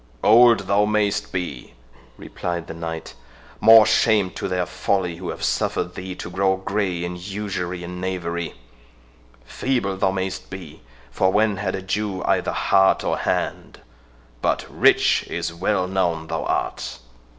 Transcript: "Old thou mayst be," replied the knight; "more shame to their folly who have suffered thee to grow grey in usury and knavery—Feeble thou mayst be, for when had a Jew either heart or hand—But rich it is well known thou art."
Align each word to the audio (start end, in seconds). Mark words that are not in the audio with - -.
"Old 0.23 0.61
thou 0.61 0.85
mayst 0.85 1.31
be," 1.31 1.75
replied 2.17 2.65
the 2.65 2.73
knight; 2.73 3.13
"more 3.59 3.85
shame 3.85 4.31
to 4.31 4.47
their 4.47 4.65
folly 4.65 5.17
who 5.17 5.29
have 5.29 5.43
suffered 5.43 5.93
thee 5.93 6.15
to 6.15 6.31
grow 6.31 6.57
grey 6.57 7.03
in 7.05 7.15
usury 7.17 7.83
and 7.83 8.01
knavery—Feeble 8.01 9.97
thou 9.97 10.09
mayst 10.09 10.49
be, 10.49 10.81
for 11.11 11.31
when 11.31 11.57
had 11.57 11.75
a 11.75 11.83
Jew 11.83 12.23
either 12.23 12.51
heart 12.51 13.03
or 13.03 13.15
hand—But 13.19 14.65
rich 14.71 15.21
it 15.27 15.33
is 15.35 15.53
well 15.53 15.85
known 15.87 16.25
thou 16.25 16.45
art." 16.45 16.97